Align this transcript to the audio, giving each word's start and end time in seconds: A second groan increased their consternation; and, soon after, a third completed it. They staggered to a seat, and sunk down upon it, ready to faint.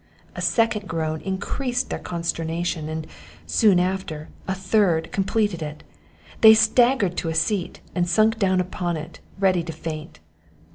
A 0.35 0.41
second 0.41 0.87
groan 0.87 1.21
increased 1.21 1.91
their 1.91 1.99
consternation; 1.99 2.89
and, 2.89 3.05
soon 3.45 3.79
after, 3.79 4.29
a 4.47 4.55
third 4.55 5.11
completed 5.11 5.61
it. 5.61 5.83
They 6.41 6.55
staggered 6.55 7.15
to 7.17 7.29
a 7.29 7.35
seat, 7.35 7.81
and 7.93 8.09
sunk 8.09 8.39
down 8.39 8.59
upon 8.59 8.97
it, 8.97 9.19
ready 9.39 9.61
to 9.61 9.71
faint. 9.71 10.19